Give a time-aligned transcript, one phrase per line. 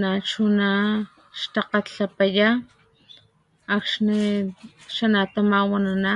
[0.00, 0.70] nachuna
[1.40, 2.48] xtakgalhlhapaya
[3.76, 4.16] akxni
[4.84, 6.14] ix ana tamawanana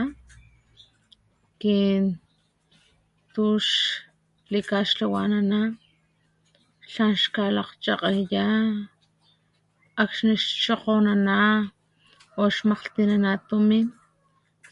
[1.60, 2.02] kin
[3.34, 3.66] tux
[4.52, 5.60] likaxlhawanana
[6.88, 8.48] tlan xkalakgchakgeya
[10.02, 11.40] akxni ix xokgonana
[12.40, 13.86] o xmakglhtinana tumin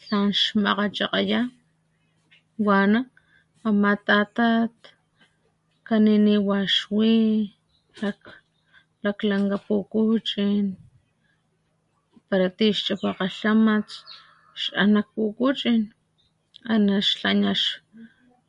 [0.03, 1.43] tlan xmakgachakgaya
[2.67, 3.01] wana
[3.69, 4.75] ama tatat
[5.87, 7.17] kaniniwa ix wi
[9.05, 10.65] laklanka pukuchin
[12.29, 13.87] para tixchapa kgalhamat
[14.57, 15.83] ix an nak pukuchin
[16.73, 16.97] ana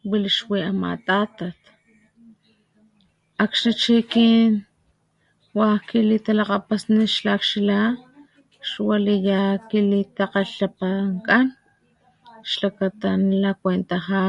[0.10, 1.60] wili ix wi ama tatat
[3.44, 4.52] akxni chi kin
[5.58, 7.82] wakg kilitalakgapasni xlakxila
[8.70, 11.48] xwaliya kilitakgalhlhapan
[12.52, 14.24] xlakata nala kuentaja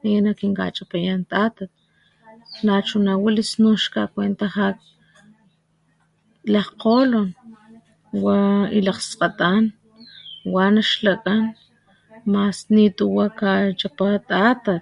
[0.00, 1.70] ninakinkachapayan tatat
[2.64, 4.68] nachuna wili snun kakuentaja
[6.52, 7.30] lakgkgolon
[8.24, 8.40] wa
[8.76, 9.64] y lakgskgatan
[10.54, 11.44] wana xlakgan
[12.32, 14.76] mas nituwa kachapa tata